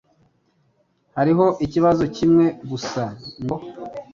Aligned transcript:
Hariho 1.17 1.45
ikibazo 1.65 2.03
kimwe 2.15 2.45
gusa, 2.69 3.03
ngira 3.11 3.43
ngo. 3.43 3.55